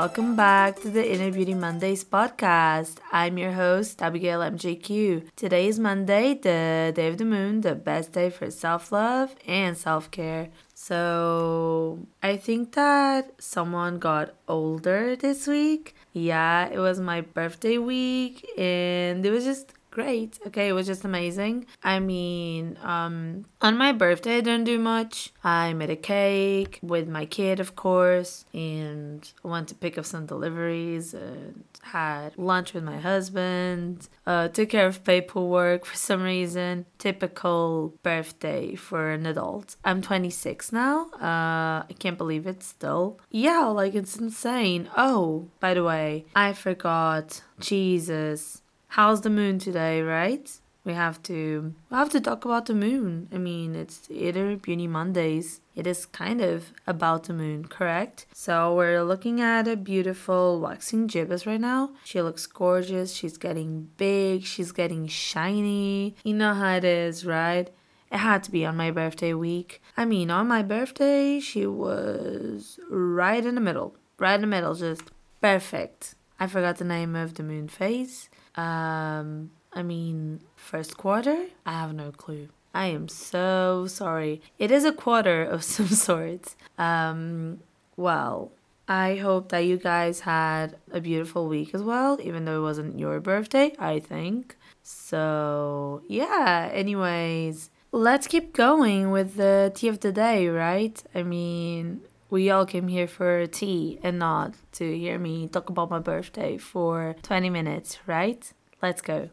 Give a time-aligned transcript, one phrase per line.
[0.00, 2.96] welcome back to the Inner Beauty Mondays podcast.
[3.12, 5.28] I'm your host, Abigail MJQ.
[5.36, 9.76] Today is Monday, the day of the moon, the best day for self love and
[9.76, 10.48] self care.
[10.72, 15.94] So, I think that someone got older this week.
[16.14, 20.38] Yeah, it was my birthday week, and it was just great.
[20.46, 21.66] Okay, it was just amazing.
[21.82, 25.32] I mean, um, on my birthday, I didn't do much.
[25.44, 30.26] I made a cake with my kid, of course, and went to pick up some
[30.26, 34.08] deliveries and had lunch with my husband.
[34.26, 36.86] Uh, took care of paperwork for some reason.
[36.98, 39.76] Typical birthday for an adult.
[39.84, 41.10] I'm 26 now.
[41.14, 43.20] Uh, I can't believe it still.
[43.30, 44.88] Yeah, like it's insane.
[44.96, 47.42] Oh, by the way, I forgot.
[47.58, 50.50] Jesus how's the moon today, right?
[50.84, 53.28] We have to we have to talk about the moon.
[53.32, 55.60] I mean, it's Inner Beauty Mondays.
[55.76, 58.26] It is kind of about the moon, correct?
[58.32, 61.90] So we're looking at a beautiful waxing gibbous right now.
[62.04, 63.14] She looks gorgeous.
[63.14, 64.44] She's getting big.
[64.44, 66.16] She's getting shiny.
[66.24, 67.70] You know how it is, right?
[68.10, 69.80] It had to be on my birthday week.
[69.96, 73.94] I mean, on my birthday, she was right in the middle.
[74.18, 75.02] Right in the middle, just
[75.40, 76.16] perfect.
[76.40, 78.30] I forgot the name of the moon phase.
[78.56, 81.46] Um, I mean, first quarter?
[81.64, 82.48] I have no clue.
[82.74, 84.40] I am so sorry.
[84.58, 86.54] It is a quarter of some sort.
[86.78, 87.60] Um,
[87.96, 88.52] well,
[88.88, 92.98] I hope that you guys had a beautiful week as well, even though it wasn't
[92.98, 94.56] your birthday, I think.
[94.82, 101.00] So, yeah, anyways, let's keep going with the tea of the day, right?
[101.14, 102.00] I mean,
[102.30, 106.56] we all came here for tea and not to hear me talk about my birthday
[106.56, 108.52] for 20 minutes, right?
[108.80, 109.30] Let's go.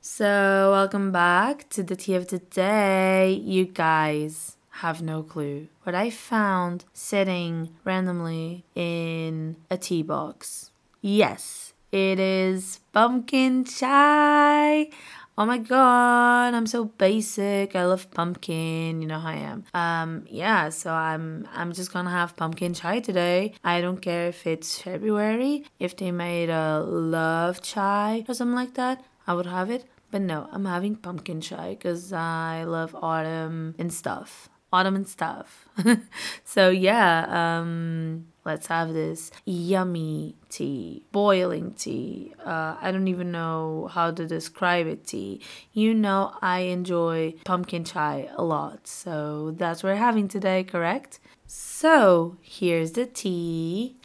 [0.00, 3.32] So, welcome back to the tea of the day.
[3.32, 10.70] You guys have no clue what I found sitting randomly in a tea box.
[11.06, 14.88] Yes, it is pumpkin chai.
[15.36, 17.76] Oh my god, I'm so basic.
[17.76, 19.64] I love pumpkin, you know how I am.
[19.74, 23.52] Um yeah, so I'm I'm just gonna have pumpkin chai today.
[23.62, 28.72] I don't care if it's February, if they made a love chai or something like
[28.80, 29.84] that, I would have it.
[30.10, 34.48] But no, I'm having pumpkin chai cuz I love autumn and stuff.
[34.74, 35.68] And stuff.
[36.44, 42.34] so yeah, um Let's have this yummy tea, boiling tea.
[42.44, 45.40] Uh, I don't even know how to describe it tea.
[45.72, 51.20] You know, I enjoy pumpkin chai a lot, so that's what we're having today, correct?
[51.46, 53.96] So, here's the tea.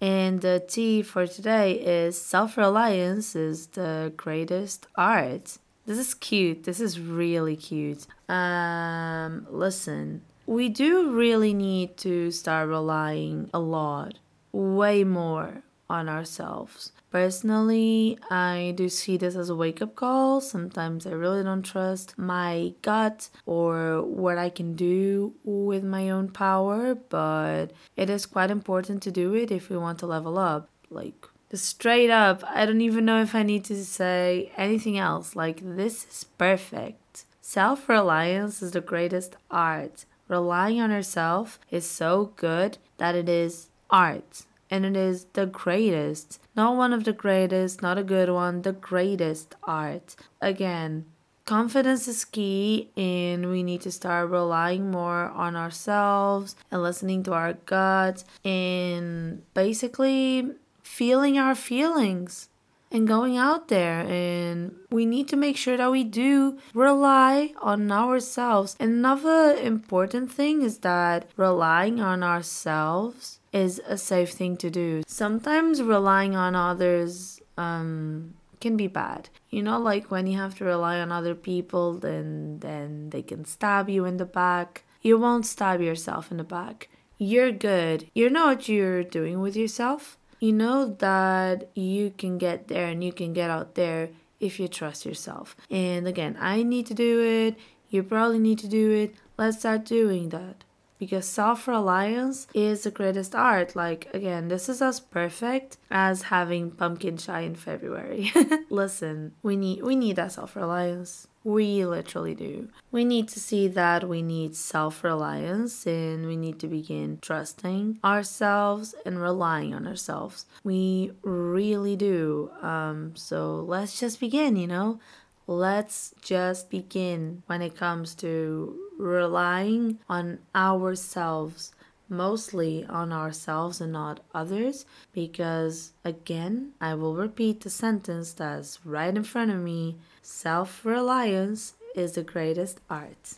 [0.00, 5.58] And the tea for today is self reliance is the greatest art.
[5.90, 6.62] This is cute.
[6.62, 8.06] This is really cute.
[8.28, 14.14] Um, listen, we do really need to start relying a lot,
[14.52, 16.92] way more on ourselves.
[17.10, 20.40] Personally, I do see this as a wake up call.
[20.40, 26.28] Sometimes I really don't trust my gut or what I can do with my own
[26.28, 30.68] power, but it is quite important to do it if we want to level up.
[30.88, 31.26] Like,
[31.58, 35.34] straight up, I don't even know if I need to say anything else.
[35.34, 37.24] Like, this is perfect.
[37.40, 43.68] Self reliance is the greatest art relying on herself is so good that it is
[43.90, 44.46] art.
[44.70, 46.40] And it is the greatest.
[46.54, 50.14] Not one of the greatest, not a good one, the greatest art.
[50.40, 51.06] Again,
[51.44, 57.32] confidence is key and we need to start relying more on ourselves and listening to
[57.32, 60.52] our gut and basically
[60.90, 62.48] feeling our feelings
[62.90, 64.00] and going out there.
[64.00, 68.76] And we need to make sure that we do rely on ourselves.
[68.80, 75.02] Another important thing is that relying on ourselves is a safe thing to do.
[75.06, 79.30] Sometimes relying on others um can be bad.
[79.48, 83.44] You know like when you have to rely on other people then then they can
[83.44, 84.84] stab you in the back.
[85.02, 86.88] You won't stab yourself in the back.
[87.16, 88.08] You're good.
[88.14, 93.04] You know what you're doing with yourself you know that you can get there and
[93.04, 94.08] you can get out there
[94.40, 95.54] if you trust yourself.
[95.70, 97.58] And again, I need to do it.
[97.90, 99.14] You probably need to do it.
[99.36, 100.64] Let's start doing that.
[100.98, 103.74] Because self reliance is the greatest art.
[103.74, 108.32] Like, again, this is as perfect as having pumpkin chai in February.
[108.70, 111.26] Listen, we need we need that self reliance.
[111.42, 112.68] We literally do.
[112.92, 117.98] We need to see that we need self reliance and we need to begin trusting
[118.04, 120.44] ourselves and relying on ourselves.
[120.64, 122.50] We really do.
[122.60, 125.00] Um, so let's just begin, you know?
[125.46, 131.72] Let's just begin when it comes to relying on ourselves
[132.10, 139.16] mostly on ourselves and not others because again i will repeat the sentence that's right
[139.16, 139.96] in front of me
[140.30, 143.34] self-reliance is the greatest art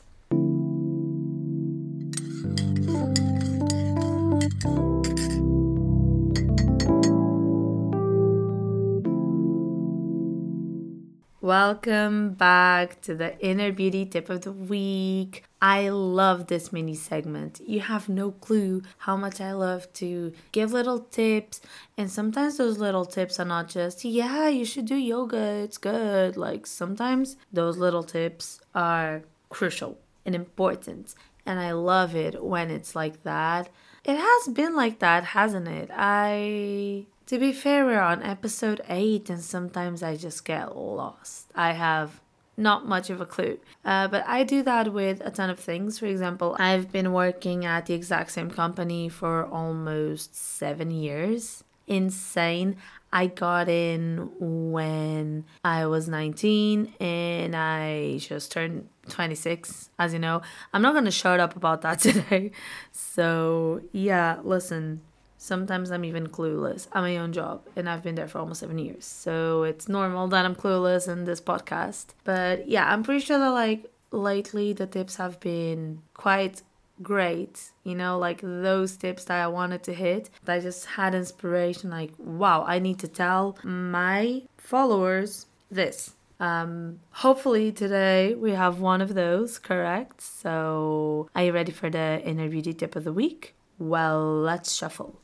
[11.52, 15.44] Welcome back to the Inner Beauty Tip of the Week.
[15.60, 17.60] I love this mini segment.
[17.66, 21.60] You have no clue how much I love to give little tips,
[21.98, 26.38] and sometimes those little tips are not just, yeah, you should do yoga, it's good.
[26.38, 29.20] Like sometimes those little tips are
[29.50, 31.14] crucial and important,
[31.44, 33.68] and I love it when it's like that.
[34.04, 35.90] It has been like that, hasn't it?
[35.92, 41.50] I to be fair, we're on episode 8, and sometimes I just get lost.
[41.54, 42.20] I have
[42.56, 43.58] not much of a clue.
[43.84, 45.98] Uh, but I do that with a ton of things.
[45.98, 51.64] For example, I've been working at the exact same company for almost seven years.
[51.86, 52.76] Insane.
[53.12, 60.40] I got in when I was 19 and I just turned 26, as you know.
[60.72, 62.52] I'm not going to shut up about that today.
[62.90, 65.02] So, yeah, listen,
[65.42, 68.78] Sometimes I'm even clueless at my own job, and I've been there for almost seven
[68.78, 69.04] years.
[69.04, 72.14] So it's normal that I'm clueless in this podcast.
[72.22, 76.62] But yeah, I'm pretty sure that like lately the tips have been quite
[77.02, 77.72] great.
[77.82, 80.30] You know, like those tips that I wanted to hit.
[80.44, 86.14] that I just had inspiration like, wow, I need to tell my followers this.
[86.38, 90.20] Um, hopefully today we have one of those correct.
[90.20, 93.56] So, are you ready for the beauty tip of the week?
[93.80, 95.18] Well, let's shuffle.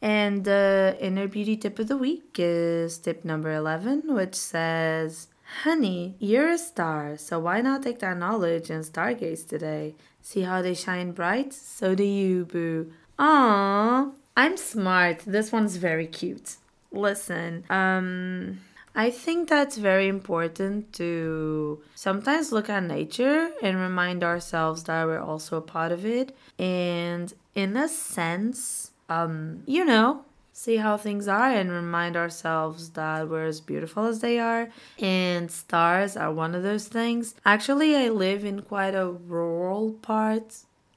[0.00, 5.28] And the inner beauty tip of the week is tip number 11, which says,
[5.62, 9.94] Honey, you're a star, so why not take that knowledge and stargaze today?
[10.20, 11.52] See how they shine bright?
[11.54, 12.92] So do you, boo.
[13.18, 15.20] Aww, I'm smart.
[15.26, 16.56] This one's very cute.
[16.92, 18.60] Listen, um,
[18.94, 25.20] I think that's very important to sometimes look at nature and remind ourselves that we're
[25.20, 26.36] also a part of it.
[26.58, 33.28] And in a sense, um, you know, see how things are and remind ourselves that
[33.28, 34.68] we're as beautiful as they are.
[34.98, 37.34] And stars are one of those things.
[37.46, 40.56] Actually, I live in quite a rural part.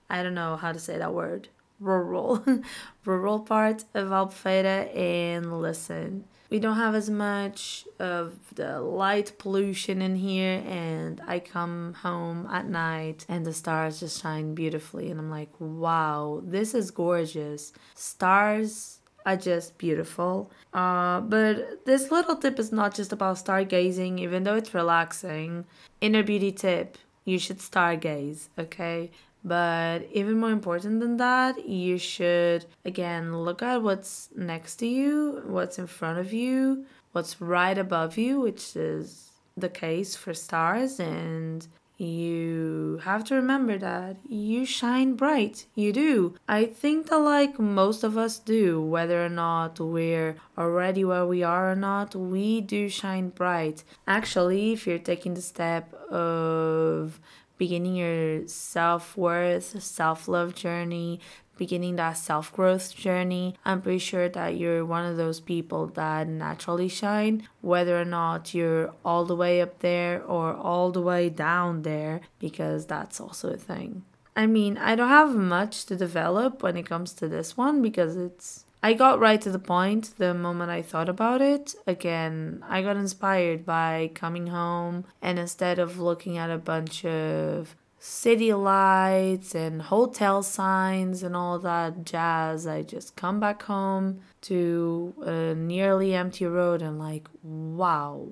[0.10, 1.50] I don't know how to say that word.
[1.80, 2.44] Rural,
[3.06, 4.96] rural part of Albufeira.
[4.96, 11.40] And listen, we don't have as much of the light pollution in here and i
[11.40, 16.74] come home at night and the stars just shine beautifully and i'm like wow this
[16.74, 17.74] is gorgeous.
[17.96, 20.52] Stars are just beautiful.
[20.74, 25.66] Uh, but this little tip is not just about stargazing even though it's relaxing.
[26.02, 29.12] Inner beauty tip you should stargaze okay
[29.44, 35.42] but even more important than that, you should again look at what's next to you,
[35.46, 41.00] what's in front of you, what's right above you, which is the case for stars.
[41.00, 41.68] And
[41.98, 45.68] you have to remember that you shine bright.
[45.76, 46.36] You do.
[46.48, 51.44] I think that, like most of us do, whether or not we're already where we
[51.44, 53.84] are or not, we do shine bright.
[54.08, 57.20] Actually, if you're taking the step of
[57.62, 61.20] beginning your self worth, self love journey,
[61.58, 63.56] beginning that self growth journey.
[63.64, 68.56] I'm pretty sure that you're one of those people that naturally shine, whether or not
[68.56, 73.52] you're all the way up there or all the way down there, because that's also
[73.52, 74.06] a thing.
[74.36, 78.18] I mean, I don't have much to develop when it comes to this one because
[78.18, 81.76] it's I got right to the point the moment I thought about it.
[81.86, 87.76] Again, I got inspired by coming home, and instead of looking at a bunch of
[88.00, 95.14] city lights and hotel signs and all that jazz, I just come back home to
[95.22, 98.30] a nearly empty road and, like, wow,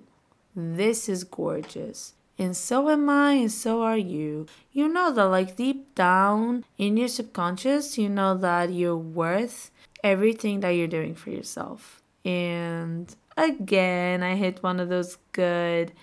[0.55, 4.47] this is gorgeous and so am I, and so are you.
[4.71, 9.71] You know that, like, deep down in your subconscious, you know that you're worth
[10.03, 12.01] everything that you're doing for yourself.
[12.25, 15.93] And again, I hit one of those good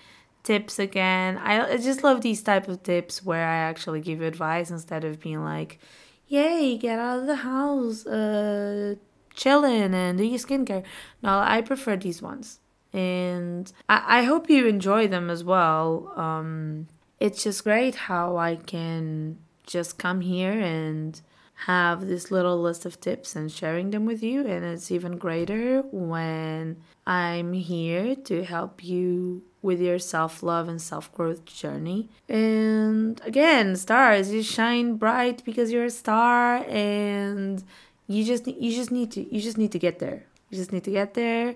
[0.43, 1.37] tips again.
[1.37, 5.19] I, just love these type of tips where I actually give you advice instead of
[5.19, 5.79] being like,
[6.27, 8.95] "Yay, get out of the house, uh,
[9.33, 10.83] chilling and do your skincare."
[11.21, 12.59] No, I prefer these ones.
[12.93, 16.11] and I, I hope you enjoy them as well.
[16.15, 16.87] Um,
[17.19, 21.19] it's just great how I can just come here and
[21.65, 24.45] have this little list of tips and sharing them with you.
[24.45, 30.81] And it's even greater when I'm here to help you with your self love and
[30.81, 32.09] self growth journey.
[32.29, 37.63] And again, stars, you shine bright because you're a star, and
[38.07, 40.25] you just you just need to you just need to get there.
[40.49, 41.55] You just need to get there,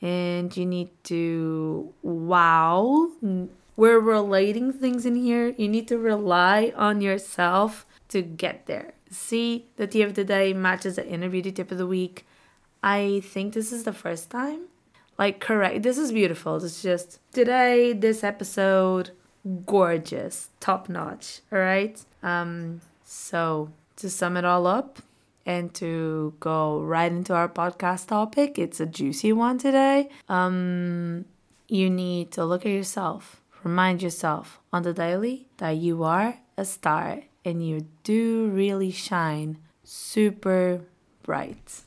[0.00, 3.10] and you need to wow.
[3.76, 5.54] We're relating things in here.
[5.56, 8.92] You need to rely on yourself to get there.
[9.10, 12.26] See, the tip of the day matches the inner beauty tip of the week.
[12.82, 14.62] I think this is the first time.
[15.18, 15.82] Like, correct.
[15.82, 16.56] This is beautiful.
[16.56, 19.10] It's just today, this episode,
[19.66, 21.40] gorgeous, top notch.
[21.52, 22.00] All right.
[22.22, 22.80] Um.
[23.04, 25.02] So to sum it all up,
[25.44, 30.08] and to go right into our podcast topic, it's a juicy one today.
[30.28, 31.24] Um,
[31.68, 33.40] you need to look at yourself.
[33.64, 39.58] Remind yourself on the daily that you are a star and you do really shine
[39.82, 40.82] super
[41.22, 41.82] bright.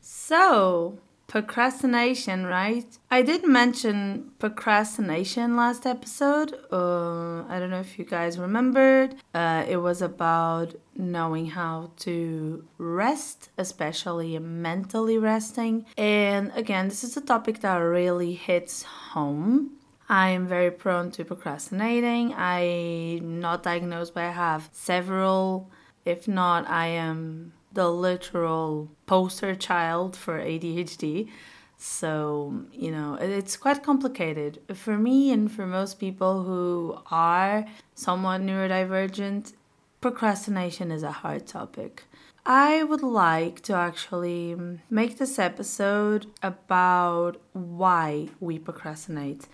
[0.00, 0.98] So,
[1.36, 2.98] procrastination, right?
[3.10, 6.54] I did mention procrastination last episode.
[6.72, 9.16] Uh, I don't know if you guys remembered.
[9.34, 15.84] Uh, it was about knowing how to rest, especially mentally resting.
[15.98, 19.72] And again, this is a topic that really hits home.
[20.08, 22.32] I am very prone to procrastinating.
[22.32, 25.70] I'm not diagnosed, but I have several.
[26.06, 31.28] If not, I am the literal poster child for ADHD.
[31.76, 34.60] So, you know, it's quite complicated.
[34.74, 39.52] For me and for most people who are somewhat neurodivergent,
[40.00, 42.04] procrastination is a hard topic.
[42.46, 44.56] I would like to actually
[44.88, 49.46] make this episode about why we procrastinate.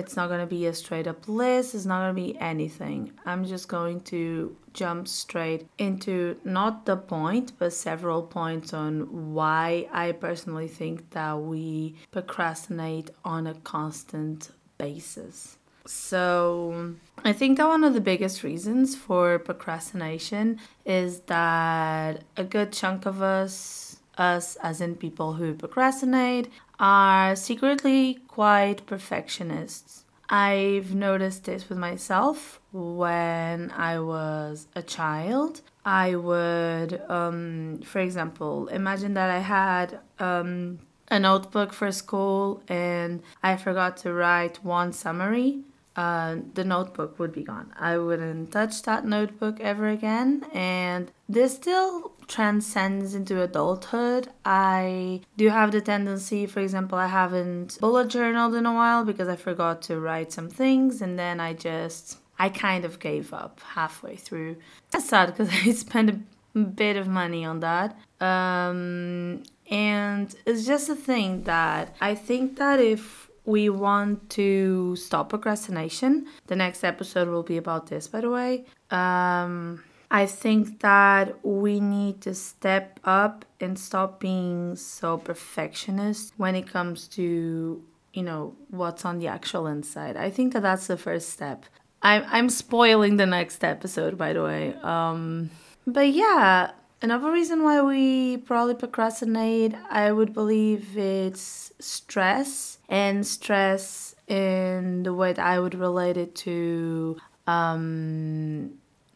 [0.00, 3.12] It's not going to be a straight up list, it's not going to be anything.
[3.26, 9.88] I'm just going to jump straight into not the point, but several points on why
[9.92, 15.58] I personally think that we procrastinate on a constant basis.
[15.86, 22.72] So, I think that one of the biggest reasons for procrastination is that a good
[22.72, 26.48] chunk of us, us as in people who procrastinate,
[26.80, 30.04] are secretly quite perfectionists.
[30.30, 35.60] I've noticed this with myself when I was a child.
[35.84, 40.78] I would, um, for example, imagine that I had um,
[41.10, 45.64] a notebook for school and I forgot to write one summary
[45.96, 47.72] uh, the notebook would be gone.
[47.78, 50.44] I wouldn't touch that notebook ever again.
[50.52, 54.28] And this still transcends into adulthood.
[54.44, 59.28] I do have the tendency, for example, I haven't bullet journaled in a while because
[59.28, 62.18] I forgot to write some things and then I just.
[62.38, 64.56] I kind of gave up halfway through.
[64.90, 67.98] That's sad because I spent a bit of money on that.
[68.18, 75.28] Um, and it's just a thing that I think that if we want to stop
[75.30, 76.26] procrastination.
[76.46, 78.64] The next episode will be about this, by the way.
[78.90, 86.54] Um, I think that we need to step up and stop being so perfectionist when
[86.56, 90.16] it comes to, you know, what's on the actual inside.
[90.16, 91.64] I think that that's the first step.
[92.02, 94.74] I'm I'm spoiling the next episode, by the way.
[94.82, 95.50] Um,
[95.86, 104.14] but yeah, Another reason why we probably procrastinate, I would believe it's stress and stress
[104.28, 107.16] in the way that I would relate it to
[107.46, 108.72] um,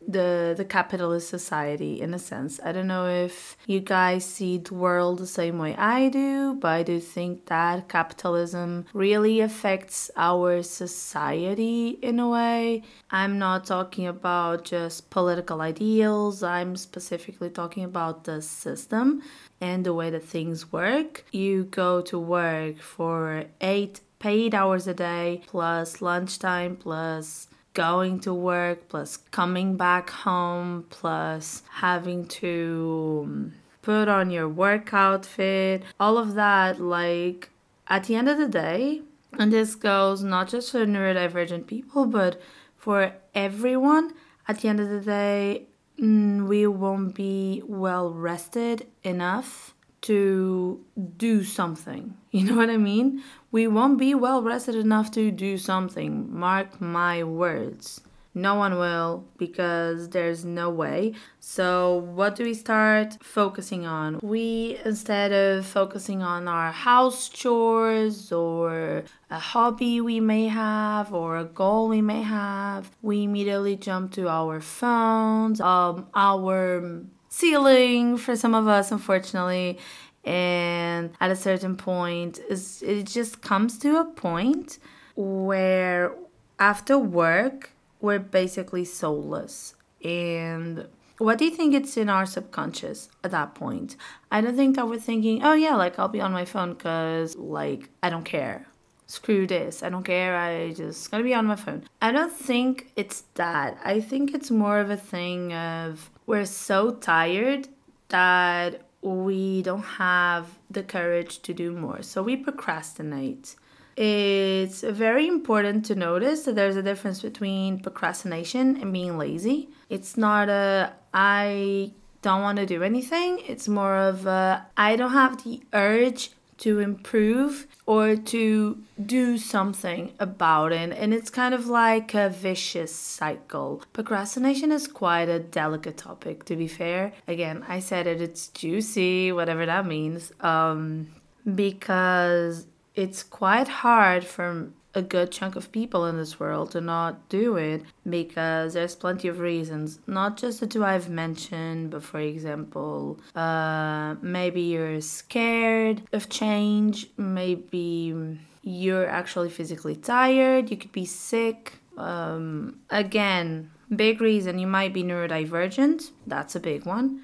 [0.08, 2.61] the the capitalist society in a sense.
[2.64, 6.68] I don't know if you guys see the world the same way I do, but
[6.68, 12.82] I do think that capitalism really affects our society in a way.
[13.11, 16.42] I'm not talking about just political ideals.
[16.42, 19.23] I'm specifically talking about the system
[19.61, 21.25] and the way that things work.
[21.32, 28.33] You go to work for 8 paid hours a day plus lunchtime plus going to
[28.33, 33.52] work plus coming back home plus having to um,
[33.83, 37.50] put on your work outfit all of that like
[37.88, 39.02] at the end of the day
[39.38, 42.40] and this goes not just for neurodivergent people but
[42.76, 44.12] for everyone
[44.47, 45.66] at the end of the day
[46.00, 50.80] mm, we won't be well rested enough to
[51.16, 52.14] do something.
[52.34, 53.23] You know what I mean?
[53.52, 56.37] We won't be well rested enough to do something.
[56.37, 58.00] Mark my words.
[58.34, 61.14] No one will because there's no way.
[61.38, 64.18] So, what do we start focusing on?
[64.20, 71.37] We, instead of focusing on our house chores or a hobby we may have or
[71.37, 77.04] a goal we may have, we immediately jump to our phones, um, our
[77.35, 79.79] ceiling for some of us, unfortunately.
[80.25, 84.79] And at a certain point, it just comes to a point
[85.17, 86.14] where
[86.59, 89.75] after work, we're basically soulless.
[90.03, 90.87] And
[91.19, 93.97] what do you think it's in our subconscious at that point?
[94.31, 97.37] I don't think that we're thinking, oh yeah, like I'll be on my phone because
[97.37, 98.67] like I don't care.
[99.07, 99.83] Screw this.
[99.83, 100.37] I don't care.
[100.37, 101.83] I just gonna be on my phone.
[102.00, 103.76] I don't think it's that.
[103.85, 107.69] I think it's more of a thing of we're so tired
[108.09, 112.02] that we don't have the courage to do more.
[112.02, 113.57] So we procrastinate.
[113.97, 119.69] It's very important to notice that there's a difference between procrastination and being lazy.
[119.88, 123.40] It's not a I don't want to do anything.
[123.47, 130.12] It's more of a I don't have the urge to improve or to do something
[130.18, 130.92] about it.
[130.92, 133.82] And it's kind of like a vicious cycle.
[133.92, 137.12] Procrastination is quite a delicate topic, to be fair.
[137.28, 140.32] Again, I said it, it's juicy, whatever that means.
[140.40, 141.08] Um,
[141.54, 147.29] because it's quite hard for a good chunk of people in this world to not
[147.29, 149.99] do it because there's plenty of reasons.
[150.07, 157.09] Not just the two I've mentioned, but for example, uh, maybe you're scared of change,
[157.17, 161.75] maybe you're actually physically tired, you could be sick.
[161.97, 167.23] Um, again, big reason you might be neurodivergent, that's a big one.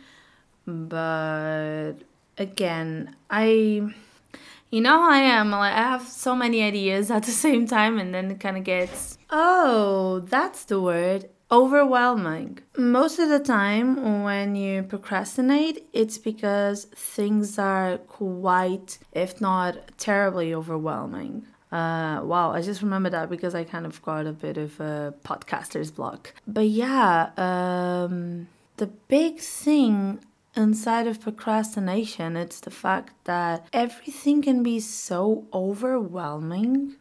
[0.66, 1.94] But
[2.38, 3.92] again, I
[4.70, 5.50] you know I am.
[5.50, 8.64] Like I have so many ideas at the same time, and then it kind of
[8.64, 12.58] gets oh, that's the word overwhelming.
[12.76, 20.54] Most of the time, when you procrastinate, it's because things are quite, if not terribly,
[20.54, 21.46] overwhelming.
[21.72, 25.14] Uh, wow, I just remember that because I kind of got a bit of a
[25.24, 26.34] podcaster's block.
[26.46, 30.20] But yeah, um, the big thing
[30.54, 36.96] inside of procrastination, it's the fact that everything can be so overwhelming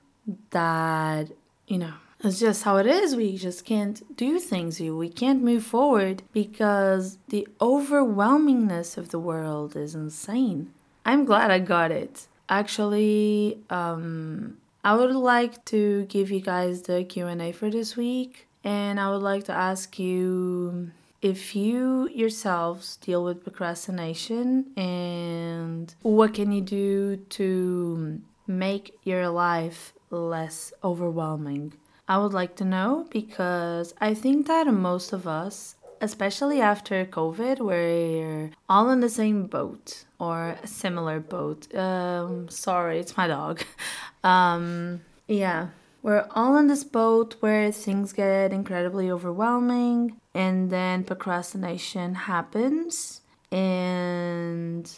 [0.51, 1.29] that,
[1.67, 3.15] you know, it's just how it is.
[3.15, 4.79] We just can't do things.
[4.79, 10.73] We can't move forward because the overwhelmingness of the world is insane.
[11.05, 12.27] I'm glad I got it.
[12.49, 18.99] Actually, um, I would like to give you guys the Q&A for this week and
[18.99, 26.51] I would like to ask you if you yourselves deal with procrastination and what can
[26.51, 31.73] you do to make your life less overwhelming?
[32.07, 37.59] I would like to know because i think that most of us especially after covid
[37.59, 41.73] we're all in the same boat or a similar boat.
[41.75, 43.61] Um sorry it's my dog.
[44.23, 45.69] Um yeah
[46.01, 53.21] we're all in this boat where things get incredibly overwhelming and then procrastination happens.
[53.51, 54.89] And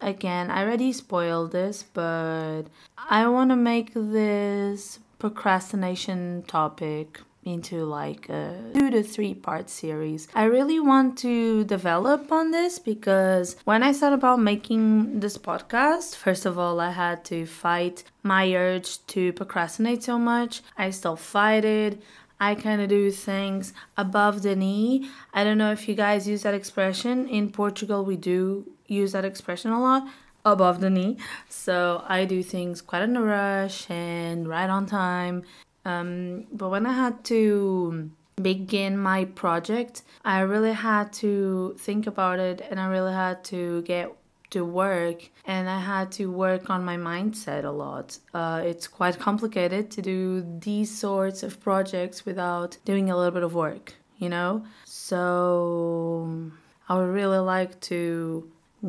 [0.00, 2.64] again, I already spoiled this, but
[2.96, 10.28] I want to make this procrastination topic into like a two to three part series.
[10.34, 16.16] I really want to develop on this because when I thought about making this podcast,
[16.16, 20.62] first of all, I had to fight my urge to procrastinate so much.
[20.76, 22.02] I still fight it.
[22.40, 25.08] I kind of do things above the knee.
[25.32, 27.28] I don't know if you guys use that expression.
[27.28, 30.08] In Portugal, we do use that expression a lot
[30.44, 31.16] above the knee.
[31.48, 35.44] So I do things quite in a rush and right on time.
[35.84, 42.38] Um, but when I had to begin my project, I really had to think about
[42.38, 44.12] it and I really had to get
[44.50, 48.18] to work and I had to work on my mindset a lot.
[48.32, 53.42] Uh, it's quite complicated to do these sorts of projects without doing a little bit
[53.42, 54.64] of work, you know?
[54.84, 56.50] So
[56.88, 58.48] I would really like to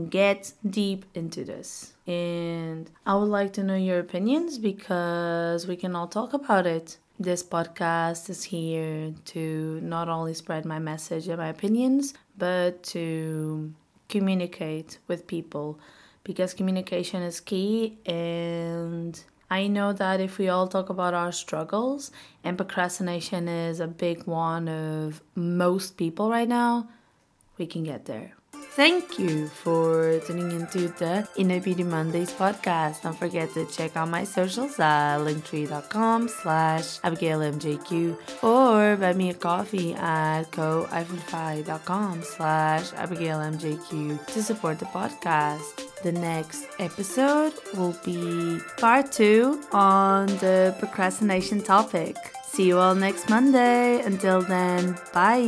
[0.09, 1.93] get deep into this.
[2.07, 6.97] And I would like to know your opinions because we can all talk about it.
[7.19, 13.73] This podcast is here to not only spread my message and my opinions, but to
[14.09, 15.79] communicate with people
[16.23, 22.11] because communication is key and I know that if we all talk about our struggles
[22.43, 26.89] and procrastination is a big one of most people right now,
[27.57, 28.33] we can get there.
[28.75, 33.03] Thank you for tuning into the Inner Beauty Mondays podcast.
[33.03, 39.33] Don't forget to check out my socials at linktree.com slash abigailmjq or buy me a
[39.33, 45.79] coffee at ko-fi.com slash abigailmjq to support the podcast.
[46.03, 52.17] The next episode will be part two on the procrastination topic.
[52.43, 54.01] See you all next Monday.
[54.01, 55.39] Until then, bye.